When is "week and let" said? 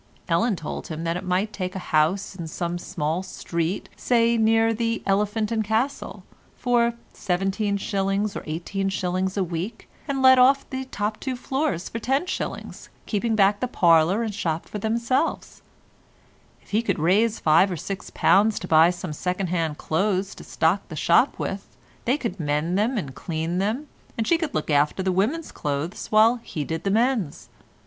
9.43-10.39